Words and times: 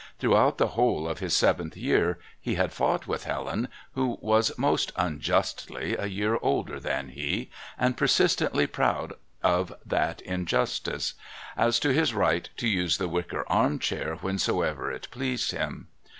Throughout 0.17 0.57
the 0.57 0.69
whole 0.69 1.07
of 1.07 1.19
his 1.19 1.35
seventh 1.35 1.77
year 1.77 2.17
he 2.39 2.55
had 2.55 2.73
fought 2.73 3.05
with 3.05 3.25
Helen, 3.25 3.67
who 3.91 4.17
was 4.19 4.51
most 4.57 4.91
unjustly 4.95 5.95
a 5.95 6.07
year 6.07 6.39
older 6.41 6.79
than 6.79 7.09
he 7.09 7.51
and 7.77 7.95
persistently 7.95 8.65
proud 8.65 9.13
of 9.43 9.71
that 9.85 10.21
injustice, 10.21 11.13
as 11.55 11.79
to 11.81 11.93
his 11.93 12.15
right 12.15 12.49
to 12.57 12.67
use 12.67 12.97
the 12.97 13.07
wicker 13.07 13.47
arm 13.47 13.77
chair 13.77 14.15
whensoever 14.15 14.91
it 14.91 15.07
pleased 15.11 15.51
him. 15.51 15.87